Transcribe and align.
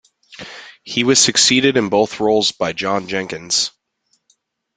He 0.83 1.03
was 1.03 1.19
succeeded 1.19 1.77
in 1.77 1.89
both 1.89 2.19
roles 2.19 2.51
by 2.51 2.73
John 2.73 3.07
Jenkins. 3.07 3.69